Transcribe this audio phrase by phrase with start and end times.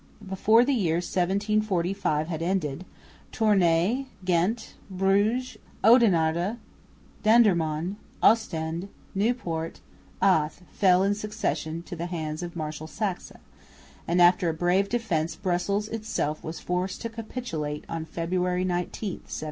[0.27, 2.85] Before the year 1745 had ended,
[3.31, 6.57] Tournay, Ghent, Bruges, Oudenarde,
[7.23, 9.79] Dendermonde, Ostend, Nieuport,
[10.19, 13.33] Ath fell in succession into the hands of Marshal Saxe,
[14.07, 19.39] and after a brave defence Brussels itself was forced to capitulate on February 19, 1746.